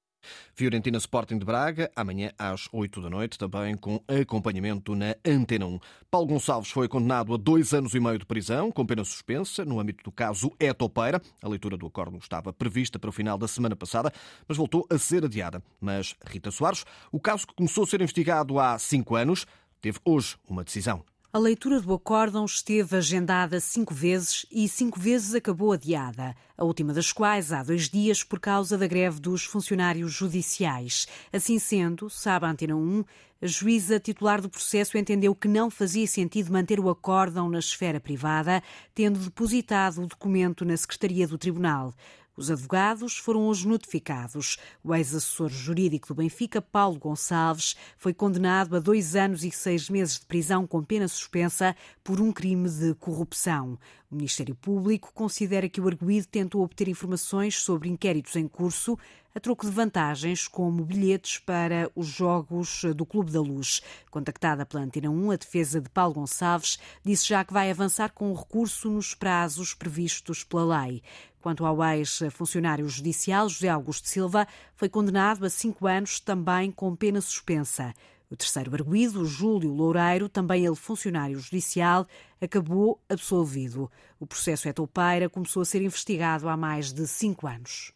Fiorentina 0.58 0.98
Sporting 0.98 1.38
de 1.38 1.46
Braga, 1.46 1.92
amanhã 1.96 2.32
às 2.36 2.68
8 2.74 3.00
da 3.00 3.12
noite, 3.12 3.38
também 3.38 3.78
com 3.78 4.02
acompanhamento 4.08 4.96
na 4.96 5.16
Antena 5.24 5.68
1. 5.68 5.80
Paulo 6.10 6.26
Gonçalves 6.26 6.72
foi 6.72 6.88
condenado 6.88 7.32
a 7.32 7.38
dois 7.38 7.76
anos 7.76 7.94
e 7.94 8.00
meio 8.00 8.18
de 8.18 8.26
prisão, 8.26 8.72
com 8.72 8.84
pena 8.84 9.06
suspensa, 9.06 9.64
no 9.64 9.80
âmbito 9.80 10.04
do 10.04 10.12
caso 10.12 10.52
Etopeira. 10.60 11.22
A 11.44 11.48
leitura 11.48 11.78
do 11.78 11.86
acordo 11.86 12.18
estava 12.18 12.52
prevista 12.52 12.98
para 12.98 13.12
o 13.12 13.14
final 13.14 13.38
da 13.38 13.48
semana 13.48 13.76
passada, 13.76 14.12
mas 14.48 14.58
voltou 14.58 14.84
a 14.90 14.98
ser 14.98 15.24
adiada. 15.24 15.62
Mas 15.80 16.16
Rita 16.26 16.50
Soares, 16.50 16.84
o 17.12 17.20
caso 17.20 17.46
que 17.46 17.54
começou 17.54 17.84
a 17.84 17.88
ser 17.88 18.02
investigado 18.02 18.60
há 18.60 18.80
cinco 18.80 19.16
anos, 19.16 19.46
teve 19.80 20.00
hoje 20.04 20.38
uma 20.50 20.64
decisão. 20.64 21.06
A 21.38 21.40
leitura 21.40 21.80
do 21.80 21.94
acórdão 21.94 22.46
esteve 22.46 22.98
agendada 22.98 23.60
cinco 23.60 23.94
vezes 23.94 24.44
e 24.52 24.68
cinco 24.68 25.00
vezes 25.00 25.36
acabou 25.36 25.72
adiada, 25.72 26.36
a 26.58 26.64
última 26.64 26.92
das 26.92 27.12
quais 27.12 27.52
há 27.52 27.62
dois 27.62 27.88
dias 27.88 28.24
por 28.24 28.40
causa 28.40 28.76
da 28.76 28.88
greve 28.88 29.20
dos 29.20 29.44
funcionários 29.44 30.12
judiciais. 30.12 31.08
Assim 31.32 31.60
sendo, 31.60 32.10
sabe 32.10 32.48
a 32.48 32.50
Antena 32.50 32.76
1, 32.76 33.04
a 33.40 33.46
juíza 33.46 34.00
titular 34.00 34.42
do 34.42 34.50
processo 34.50 34.98
entendeu 34.98 35.36
que 35.36 35.48
não 35.48 35.70
fazia 35.70 36.08
sentido 36.08 36.52
manter 36.52 36.80
o 36.80 36.90
acórdão 36.90 37.48
na 37.48 37.60
esfera 37.60 38.00
privada, 38.00 38.64
tendo 38.96 39.20
depositado 39.20 40.02
o 40.02 40.08
documento 40.08 40.66
na 40.66 40.76
Secretaria 40.76 41.28
do 41.28 41.38
Tribunal. 41.38 41.94
Os 42.38 42.52
advogados 42.52 43.18
foram 43.18 43.48
hoje 43.48 43.68
notificados. 43.68 44.60
O 44.84 44.94
ex-assessor 44.94 45.50
jurídico 45.50 46.10
do 46.10 46.14
Benfica, 46.14 46.62
Paulo 46.62 47.00
Gonçalves, 47.00 47.76
foi 47.98 48.14
condenado 48.14 48.76
a 48.76 48.80
dois 48.80 49.16
anos 49.16 49.44
e 49.44 49.50
seis 49.50 49.90
meses 49.90 50.20
de 50.20 50.28
prisão 50.28 50.68
com 50.68 50.84
pena 50.84 51.08
suspensa 51.08 51.76
por 52.04 52.22
um 52.22 52.32
crime 52.32 52.70
de 52.70 52.94
corrupção. 52.94 53.80
O 54.12 54.16
Ministério 54.16 54.54
Público 54.54 55.12
considera 55.16 55.68
que 55.68 55.82
o 55.82 55.88
arguído 55.88 56.28
tentou 56.28 56.62
obter 56.62 56.88
informações 56.88 57.56
sobre 57.56 57.90
inquéritos 57.90 58.36
em 58.36 58.48
curso 58.48 59.00
a 59.38 59.40
troco 59.40 59.68
de 59.68 59.72
vantagens 59.72 60.48
como 60.48 60.84
bilhetes 60.84 61.38
para 61.38 61.92
os 61.96 62.08
Jogos 62.08 62.84
do 62.96 63.06
Clube 63.06 63.32
da 63.32 63.40
Luz. 63.40 63.84
Contactada 64.10 64.66
pela 64.66 64.82
Antena 64.82 65.12
1, 65.12 65.30
a 65.30 65.36
defesa 65.36 65.80
de 65.80 65.88
Paulo 65.92 66.16
Gonçalves 66.16 66.80
disse 67.06 67.28
já 67.28 67.46
que 67.46 67.54
vai 67.54 67.70
avançar 67.70 68.14
com 68.14 68.32
o 68.32 68.34
recurso 68.34 68.90
nos 68.90 69.14
prazos 69.14 69.76
previstos 69.76 70.44
pela 70.44 70.82
lei. 70.82 71.04
Quanto 71.40 71.68
ao 71.68 71.84
ex-funcionário 71.84 72.90
judicial 72.90 73.48
José 73.48 73.70
Augusto 73.70 74.08
Silva, 74.08 74.48
foi 74.76 74.90
condenado 74.90 75.46
a 75.46 75.52
cinco 75.52 75.86
anos 75.86 76.20
também 76.20 76.72
com 76.72 76.96
pena 76.96 77.22
suspensa. 77.22 77.94
O 78.32 78.36
terceiro 78.36 78.74
arguído, 78.74 79.24
Júlio 79.24 79.72
Loureiro, 79.72 80.28
também 80.28 80.66
ele 80.66 80.76
funcionário 80.76 81.40
judicial, 81.40 82.08
acabou 82.42 83.00
absolvido. 83.08 83.88
O 84.20 84.26
processo 84.26 84.68
é 84.68 84.74
toupeira 84.74 85.30
começou 85.30 85.62
a 85.62 85.66
ser 85.66 85.84
investigado 85.84 86.50
há 86.50 86.58
mais 86.58 86.92
de 86.92 87.06
cinco 87.06 87.46
anos. 87.46 87.96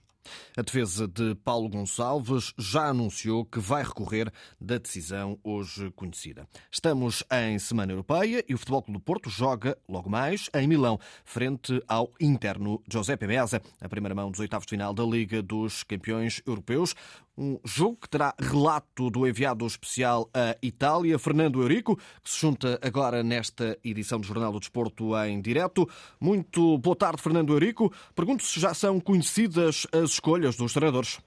A 0.58 0.62
defesa 0.62 1.08
de 1.08 1.36
Paulo 1.36 1.70
Gonçalves 1.70 2.54
já 2.58 2.88
anunciou 2.88 3.46
que 3.46 3.60
vai 3.60 3.84
recorrer 3.84 4.32
da 4.60 4.78
decisão 4.78 5.40
hoje 5.44 5.92
conhecida. 5.92 6.48
Estamos 6.72 7.24
em 7.32 7.58
Semana 7.58 7.94
Europeia 7.94 8.44
e 8.48 8.54
o 8.54 8.58
Futebol 8.58 8.82
Clube 8.82 9.00
do 9.00 9.04
Porto 9.04 9.30
joga 9.30 9.78
logo 9.88 10.10
mais 10.10 10.50
em 10.54 10.68
Milão, 10.68 11.00
frente 11.24 11.82
ao 11.88 12.12
interno 12.20 12.82
Giuseppe 12.92 13.28
Meazza, 13.28 13.62
a 13.80 13.90
primeira 13.90 14.16
mão 14.16 14.30
dos 14.30 14.40
oitavos 14.40 14.66
de 14.66 14.72
final 14.72 14.94
da 14.94 15.04
Liga 15.04 15.42
dos 15.42 15.84
Campeões 15.84 16.42
Europeus. 16.46 16.96
Um 17.42 17.60
jogo 17.66 17.98
que 18.00 18.08
terá 18.08 18.36
relato 18.40 19.10
do 19.10 19.28
enviado 19.28 19.66
especial 19.66 20.30
à 20.32 20.56
Itália, 20.62 21.18
Fernando 21.18 21.60
Eurico, 21.60 21.98
que 22.24 22.30
se 22.30 22.40
junta 22.40 22.80
agora 22.84 23.24
nesta 23.24 23.80
edição 23.84 24.20
do 24.20 24.28
Jornal 24.28 24.52
do 24.52 24.60
Desporto 24.60 25.18
em 25.26 25.42
direto. 25.42 25.90
Muito 26.20 26.78
boa 26.78 26.96
tarde, 26.96 27.20
Fernando 27.20 27.52
Eurico. 27.52 27.92
Pergunto 28.14 28.44
se 28.44 28.60
já 28.60 28.76
são 28.76 29.00
conhecidas 29.00 29.88
as 29.92 30.12
escolhas 30.12 30.56
dos 30.56 30.72
treinadores. 30.72 31.20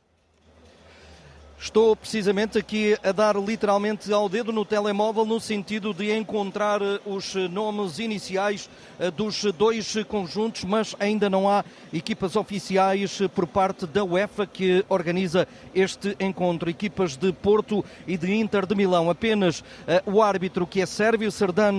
Estou 1.56 1.96
precisamente 1.96 2.58
aqui 2.58 2.96
a 3.02 3.10
dar 3.10 3.36
literalmente 3.36 4.12
ao 4.12 4.28
dedo 4.28 4.52
no 4.52 4.64
telemóvel 4.64 5.24
no 5.24 5.40
sentido 5.40 5.94
de 5.94 6.12
encontrar 6.12 6.82
eh, 6.82 7.00
os 7.06 7.34
nomes 7.34 7.98
iniciais 7.98 8.68
eh, 8.98 9.10
dos 9.10 9.42
dois 9.56 9.94
conjuntos, 10.06 10.64
mas 10.64 10.94
ainda 10.98 11.30
não 11.30 11.48
há 11.48 11.64
equipas 11.92 12.36
oficiais 12.36 13.20
por 13.34 13.46
parte 13.46 13.86
da 13.86 14.04
UEFA 14.04 14.46
que 14.46 14.84
organiza 14.88 15.48
este 15.74 16.16
encontro. 16.20 16.68
Equipas 16.68 17.16
de 17.16 17.32
Porto 17.32 17.84
e 18.06 18.18
de 18.18 18.34
Inter 18.34 18.66
de 18.66 18.74
Milão. 18.74 19.08
Apenas 19.08 19.62
o 20.04 20.20
árbitro 20.20 20.66
que 20.66 20.80
é 20.80 20.86
sérvio, 20.86 21.30
Serdan 21.30 21.78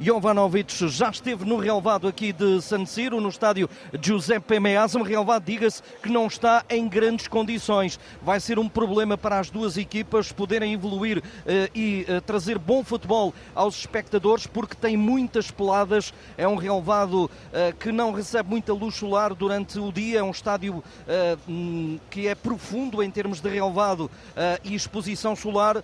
Jovanovic, 0.00 0.88
já 0.88 1.10
esteve 1.10 1.44
no 1.44 1.56
relevado 1.56 2.08
aqui 2.08 2.32
de 2.32 2.60
San 2.60 2.84
Siro, 2.84 3.20
no 3.20 3.28
estádio 3.28 3.68
Giuseppe 4.00 4.58
Meazza. 4.58 4.98
Um 4.98 5.02
relevado, 5.02 5.44
diga-se, 5.44 5.82
que 6.02 6.10
não 6.10 6.26
está 6.26 6.64
em 6.68 6.88
grandes 6.88 7.28
condições. 7.28 7.98
Vai 8.20 8.40
ser 8.40 8.58
um 8.58 8.68
problema 8.68 9.11
para 9.16 9.38
as 9.38 9.50
duas 9.50 9.76
equipas 9.76 10.32
poderem 10.32 10.72
evoluir 10.72 11.18
uh, 11.18 11.22
e 11.74 12.06
uh, 12.08 12.20
trazer 12.20 12.58
bom 12.58 12.82
futebol 12.84 13.34
aos 13.54 13.78
espectadores, 13.78 14.46
porque 14.46 14.74
tem 14.74 14.96
muitas 14.96 15.50
peladas. 15.50 16.12
É 16.36 16.46
um 16.46 16.56
relevado 16.56 17.24
uh, 17.24 17.30
que 17.78 17.92
não 17.92 18.12
recebe 18.12 18.50
muita 18.50 18.72
luz 18.72 18.96
solar 18.96 19.34
durante 19.34 19.78
o 19.78 19.92
dia. 19.92 20.20
É 20.20 20.22
um 20.22 20.30
estádio 20.30 20.82
hum, 21.48 21.98
que 22.10 22.26
é 22.26 22.34
profundo 22.34 23.02
em 23.02 23.10
termos 23.10 23.40
de 23.40 23.48
relevado 23.48 24.10
e 24.64 24.74
exposição 24.74 25.34
solar 25.34 25.82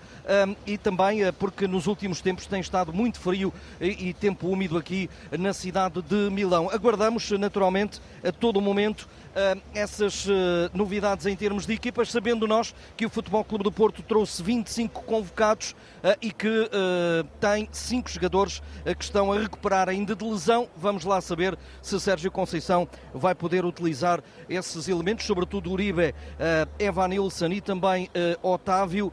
e 0.66 0.76
também 0.78 1.20
porque 1.32 1.66
nos 1.66 1.86
últimos 1.86 2.20
tempos 2.20 2.46
tem 2.46 2.60
estado 2.60 2.92
muito 2.92 3.18
frio 3.18 3.52
e, 3.80 4.08
e 4.08 4.14
tempo 4.14 4.48
úmido 4.48 4.76
aqui 4.76 5.08
na 5.38 5.52
cidade 5.52 6.02
de 6.02 6.30
Milão. 6.30 6.70
Aguardamos 6.70 7.30
naturalmente 7.32 8.00
a 8.22 8.32
todo 8.32 8.60
momento 8.60 9.08
essas 9.74 10.26
novidades 10.74 11.26
em 11.26 11.36
termos 11.36 11.66
de 11.66 11.74
equipas, 11.74 12.10
sabendo 12.10 12.46
nós 12.46 12.74
que 12.96 13.06
o 13.06 13.10
Futebol 13.18 13.44
Clube 13.44 13.64
do 13.64 13.72
Porto 13.72 14.00
trouxe 14.00 14.40
25 14.44 15.02
convocados 15.02 15.72
uh, 15.72 16.16
e 16.22 16.30
que 16.30 16.46
uh, 16.46 17.24
tem 17.40 17.68
5 17.72 18.08
jogadores 18.08 18.58
uh, 18.58 18.94
que 18.96 19.02
estão 19.02 19.32
a 19.32 19.38
recuperar 19.40 19.88
ainda 19.88 20.14
de 20.14 20.24
lesão. 20.24 20.68
Vamos 20.76 21.04
lá 21.04 21.20
saber 21.20 21.58
se 21.82 21.98
Sérgio 21.98 22.30
Conceição 22.30 22.86
vai 23.12 23.34
poder 23.34 23.64
utilizar 23.64 24.22
esses 24.48 24.86
elementos, 24.86 25.26
sobretudo 25.26 25.72
Uribe, 25.72 26.14
Evan 26.78 27.08
Nilsson 27.08 27.48
e 27.48 27.60
também 27.60 28.08
Otávio. 28.40 29.12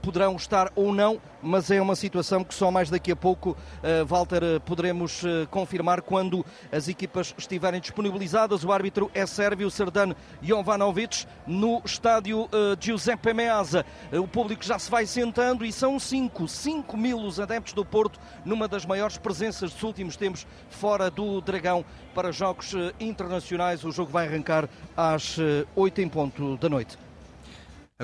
Poderão 0.00 0.36
estar 0.36 0.70
ou 0.76 0.92
não, 0.92 1.20
mas 1.42 1.70
é 1.70 1.80
uma 1.80 1.96
situação 1.96 2.44
que 2.44 2.54
só 2.54 2.70
mais 2.70 2.88
daqui 2.88 3.12
a 3.12 3.16
pouco, 3.16 3.56
Walter, 4.06 4.60
poderemos 4.64 5.22
confirmar 5.50 6.02
quando 6.02 6.44
as 6.72 6.88
equipas 6.88 7.34
estiverem 7.36 7.80
disponibilizadas. 7.80 8.64
O 8.64 8.72
árbitro 8.72 9.10
é 9.12 9.26
sérvio, 9.26 9.70
Serdan 9.70 10.14
Jovanovic, 10.40 11.26
no 11.46 11.82
estádio 11.84 12.48
Giuseppe 12.80 13.32
Meazza. 13.34 13.84
O 14.12 14.26
público 14.26 14.64
já 14.64 14.78
se 14.78 14.90
vai 14.90 15.06
sentando 15.06 15.64
e 15.64 15.72
são 15.72 15.98
5, 15.98 16.48
5 16.48 16.96
mil 16.96 17.18
os 17.18 17.40
adeptos 17.40 17.72
do 17.72 17.84
Porto 17.84 18.18
numa 18.44 18.68
das 18.68 18.86
maiores 18.86 19.18
presenças 19.18 19.72
dos 19.72 19.82
últimos 19.82 20.16
tempos 20.16 20.46
fora 20.70 21.10
do 21.10 21.40
Dragão 21.40 21.84
para 22.14 22.32
jogos 22.32 22.74
eh, 22.74 22.92
internacionais. 23.00 23.84
O 23.84 23.92
jogo 23.92 24.10
vai 24.10 24.26
arrancar 24.26 24.68
às 24.96 25.36
8 25.74 26.00
eh, 26.00 26.04
em 26.04 26.08
ponto 26.08 26.56
da 26.56 26.68
noite. 26.68 26.98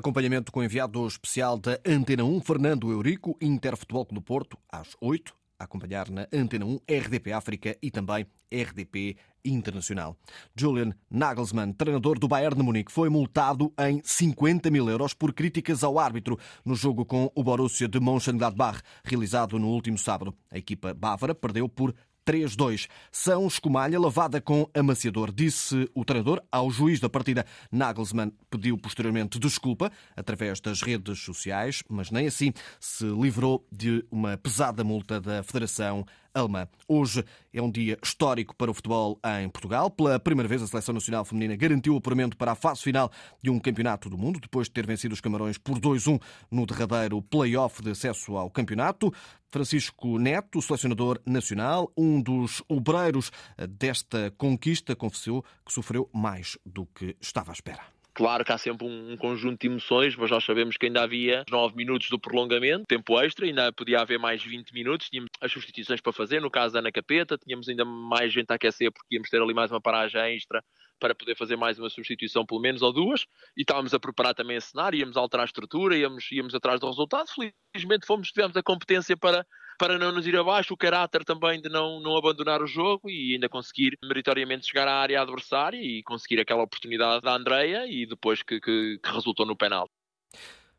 Acompanhamento 0.00 0.50
com 0.50 0.60
o 0.60 0.64
enviado 0.64 1.06
especial 1.06 1.58
da 1.58 1.78
Antena 1.86 2.24
1, 2.24 2.40
Fernando 2.40 2.90
Eurico, 2.90 3.36
Interfutebol 3.38 4.06
do 4.10 4.22
Porto, 4.22 4.56
às 4.72 4.96
8 4.98 5.34
a 5.58 5.64
acompanhar 5.64 6.08
na 6.08 6.26
Antena 6.32 6.64
1, 6.64 6.80
RDP 6.88 7.32
África 7.32 7.76
e 7.82 7.90
também 7.90 8.26
RDP 8.50 9.18
Internacional. 9.44 10.16
Julian 10.56 10.92
Nagelsmann, 11.10 11.74
treinador 11.74 12.18
do 12.18 12.26
Bayern 12.26 12.56
de 12.56 12.62
Munique, 12.62 12.90
foi 12.90 13.10
multado 13.10 13.72
em 13.78 14.00
50 14.02 14.70
mil 14.70 14.88
euros 14.88 15.12
por 15.12 15.34
críticas 15.34 15.84
ao 15.84 15.98
árbitro 15.98 16.38
no 16.64 16.74
jogo 16.74 17.04
com 17.04 17.30
o 17.34 17.44
Borussia 17.44 17.86
de 17.86 18.00
Mönchengladbach, 18.00 18.80
realizado 19.04 19.58
no 19.58 19.68
último 19.68 19.98
sábado. 19.98 20.34
A 20.50 20.56
equipa 20.56 20.94
bávara 20.94 21.34
perdeu 21.34 21.68
por 21.68 21.94
3-2. 22.30 22.88
São 23.10 23.48
escumalha 23.48 23.98
lavada 23.98 24.40
com 24.40 24.68
amaciador, 24.72 25.32
disse 25.32 25.90
o 25.92 26.04
treinador 26.04 26.40
ao 26.52 26.70
juiz 26.70 27.00
da 27.00 27.08
partida. 27.08 27.44
Nagelsmann 27.72 28.32
pediu 28.48 28.78
posteriormente 28.78 29.38
desculpa 29.38 29.90
através 30.16 30.60
das 30.60 30.80
redes 30.80 31.18
sociais, 31.18 31.82
mas 31.88 32.12
nem 32.12 32.28
assim 32.28 32.52
se 32.78 33.04
livrou 33.04 33.66
de 33.72 34.04
uma 34.12 34.36
pesada 34.36 34.84
multa 34.84 35.20
da 35.20 35.42
Federação 35.42 36.06
alemã. 36.34 36.68
Hoje 36.86 37.24
é 37.52 37.60
um 37.60 37.70
dia 37.70 37.98
histórico 38.02 38.54
para 38.54 38.70
o 38.70 38.74
futebol 38.74 39.18
em 39.40 39.48
Portugal. 39.48 39.90
Pela 39.90 40.18
primeira 40.18 40.48
vez, 40.48 40.62
a 40.62 40.66
Seleção 40.66 40.94
Nacional 40.94 41.24
Feminina 41.24 41.56
garantiu 41.56 41.94
o 41.94 41.98
apuramento 41.98 42.36
para 42.36 42.52
a 42.52 42.54
fase 42.54 42.82
final 42.82 43.10
de 43.42 43.50
um 43.50 43.58
campeonato 43.58 44.08
do 44.08 44.18
mundo, 44.18 44.40
depois 44.40 44.66
de 44.68 44.72
ter 44.72 44.86
vencido 44.86 45.14
os 45.14 45.20
Camarões 45.20 45.58
por 45.58 45.78
2-1 45.78 46.20
no 46.50 46.66
derradeiro 46.66 47.20
play-off 47.22 47.82
de 47.82 47.90
acesso 47.90 48.36
ao 48.36 48.50
campeonato. 48.50 49.12
Francisco 49.50 50.18
Neto, 50.18 50.62
selecionador 50.62 51.20
nacional, 51.26 51.92
um 51.96 52.20
dos 52.20 52.62
obreiros 52.68 53.32
desta 53.68 54.32
conquista, 54.38 54.94
confessou 54.94 55.44
que 55.66 55.72
sofreu 55.72 56.08
mais 56.12 56.56
do 56.64 56.86
que 56.86 57.16
estava 57.20 57.50
à 57.50 57.54
espera. 57.54 57.99
Claro 58.20 58.44
que 58.44 58.52
há 58.52 58.58
sempre 58.58 58.86
um, 58.86 59.12
um, 59.12 59.16
conjunto 59.16 59.62
de 59.62 59.66
emoções, 59.66 60.14
mas 60.14 60.30
nós 60.30 60.44
sabemos 60.44 60.76
que 60.76 60.84
ainda 60.84 61.02
havia 61.02 61.42
9 61.50 61.74
minutos 61.74 62.10
do 62.10 62.18
prolongamento, 62.18 62.84
tempo 62.86 63.18
extra, 63.18 63.46
ainda 63.46 63.72
podia 63.72 63.98
haver 63.98 64.18
mais 64.18 64.44
20 64.44 64.74
minutos, 64.74 65.08
tínhamos 65.08 65.30
as 65.40 65.50
substituições 65.50 66.02
para 66.02 66.12
fazer, 66.12 66.38
no 66.38 66.50
caso 66.50 66.74
da 66.74 66.80
Ana 66.80 66.92
Capeta, 66.92 67.38
tínhamos 67.38 67.66
ainda 67.66 67.82
mais 67.82 68.30
gente 68.30 68.50
a 68.50 68.56
aquecer 68.56 68.92
porque 68.92 69.14
íamos 69.14 69.30
ter 69.30 69.40
ali 69.40 69.54
mais 69.54 69.70
uma 69.70 69.80
paragem 69.80 70.20
extra 70.36 70.62
para 70.98 71.14
poder 71.14 71.34
fazer 71.34 71.56
mais 71.56 71.78
uma 71.78 71.88
substituição, 71.88 72.44
pelo 72.44 72.60
menos, 72.60 72.82
ou 72.82 72.92
duas, 72.92 73.22
e 73.56 73.62
estávamos 73.62 73.94
a 73.94 73.98
preparar 73.98 74.34
também 74.34 74.58
esse 74.58 74.72
cenário, 74.72 74.98
íamos 74.98 75.16
alterar 75.16 75.44
a 75.44 75.46
estrutura, 75.46 75.96
íamos, 75.96 76.30
íamos 76.30 76.54
atrás 76.54 76.78
do 76.78 76.88
resultado. 76.88 77.26
Felizmente 77.72 78.06
fomos, 78.06 78.28
tivemos 78.28 78.54
a 78.54 78.62
competência 78.62 79.16
para, 79.16 79.46
para 79.80 79.98
não 79.98 80.12
nos 80.12 80.26
ir 80.26 80.36
abaixo, 80.36 80.74
o 80.74 80.76
caráter 80.76 81.24
também 81.24 81.58
de 81.58 81.70
não, 81.70 82.00
não 82.00 82.14
abandonar 82.14 82.60
o 82.60 82.66
jogo 82.66 83.08
e 83.08 83.32
ainda 83.32 83.48
conseguir 83.48 83.96
meritoriamente 84.04 84.66
chegar 84.66 84.86
à 84.86 85.00
área 85.00 85.22
adversária 85.22 85.78
e 85.78 86.02
conseguir 86.02 86.38
aquela 86.38 86.62
oportunidade 86.62 87.22
da 87.22 87.34
Andreia 87.34 87.86
e 87.86 88.04
depois 88.04 88.42
que, 88.42 88.60
que, 88.60 89.00
que 89.02 89.10
resultou 89.10 89.46
no 89.46 89.56
penal. 89.56 89.88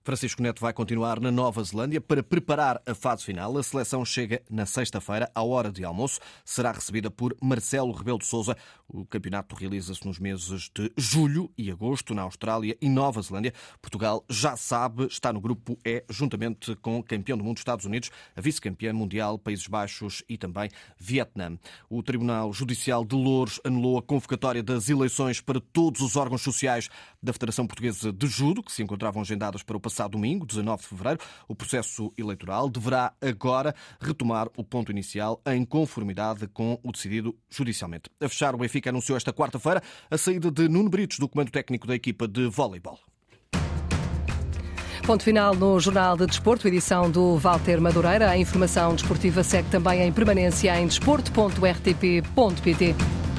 Francisco 0.04 0.42
Neto 0.42 0.60
vai 0.60 0.74
continuar 0.74 1.20
na 1.20 1.30
Nova 1.30 1.64
Zelândia 1.64 2.02
para 2.02 2.24
preparar 2.24 2.82
a 2.88 2.96
fase 2.96 3.24
final. 3.24 3.56
A 3.56 3.62
seleção 3.62 4.04
chega 4.04 4.42
na 4.50 4.66
sexta-feira, 4.66 5.30
à 5.36 5.44
hora 5.44 5.72
de 5.72 5.86
almoço. 5.86 6.20
Será 6.44 6.72
recebida 6.72 7.12
por 7.12 7.38
Marcelo 7.40 7.92
Rebelo 7.92 8.18
de 8.18 8.26
Sousa. 8.26 8.58
O 8.88 9.06
campeonato 9.06 9.56
realiza-se 9.56 10.04
nos 10.06 10.18
meses 10.18 10.72
de 10.74 10.92
julho 10.98 11.52
e 11.56 11.70
agosto 11.70 12.16
na 12.16 12.24
Austrália 12.24 12.76
e 12.82 12.90
Nova 12.90 13.22
Zelândia. 13.22 13.54
Portugal 13.80 14.26
já 14.28 14.58
sabe, 14.58 15.06
está 15.06 15.32
no 15.32 15.40
grupo 15.40 15.78
E, 15.86 16.04
juntamente 16.10 16.76
com 16.78 16.98
o 16.98 17.04
campeão 17.04 17.38
do 17.38 17.44
mundo 17.44 17.60
Estados 17.60 17.86
Unidos, 17.86 18.10
a 18.36 18.42
vice-campeã 18.42 18.92
mundial 18.92 19.38
Países 19.38 19.68
Baixos 19.68 20.24
e 20.28 20.36
também 20.36 20.70
Vietnã. 20.98 21.60
O 21.88 22.02
Tribunal 22.02 22.52
Judicial 22.52 23.06
de 23.06 23.16
Louros 23.16 23.62
anulou 23.64 24.00
a 24.00 24.02
convocatória 24.02 24.64
das 24.64 24.90
eleições 24.90 25.40
para 25.40 25.62
todos 25.62 26.02
os 26.02 26.16
órgãos 26.16 26.42
sociais 26.42 26.90
da 27.22 27.32
Federação 27.32 27.68
Portuguesa 27.68 28.12
de 28.12 28.26
Judo, 28.26 28.64
que 28.64 28.72
se 28.72 28.82
encontravam 28.82 29.22
agendadas 29.22 29.62
para 29.62 29.78
o 29.78 29.80
passado 29.92 30.12
domingo, 30.12 30.46
19 30.46 30.82
de 30.82 30.88
fevereiro. 30.88 31.20
O 31.48 31.56
processo 31.56 32.14
eleitoral 32.18 32.70
deverá 32.70 33.14
agora 33.22 33.76
retomar 34.00 34.48
o 34.58 34.64
ponto 34.64 34.92
inicial 34.92 35.40
em 35.46 35.64
conformidade 35.66 36.48
com 36.48 36.80
o 36.84 36.92
decidido 36.92 37.36
judicialmente. 37.50 38.10
A 38.20 38.28
fechar, 38.28 38.56
o 38.56 38.58
Benfica 38.58 38.90
anunciou 38.90 39.18
esta 39.18 39.32
quarta-feira 39.32 39.84
a 40.10 40.18
saída 40.18 40.50
de 40.50 40.68
Nuno 40.68 40.90
Britos 40.90 41.20
do 41.20 41.30
comando 41.30 41.52
técnico 41.52 41.86
da 41.86 41.94
equipa 41.96 42.28
de 42.28 42.48
voleibol. 42.48 42.98
Ponto 45.06 45.24
final 45.24 45.56
no 45.56 45.80
Jornal 45.80 46.16
de 46.16 46.28
Desporto, 46.28 46.68
edição 46.68 47.10
do 47.10 47.36
Walter 47.38 47.82
Madureira. 47.82 48.30
A 48.30 48.38
informação 48.38 48.94
desportiva 48.94 49.44
segue 49.44 49.68
também 49.70 50.04
em 50.04 50.12
permanência 50.12 50.80
em 50.80 50.86
desporto.rtp.pt. 50.86 53.21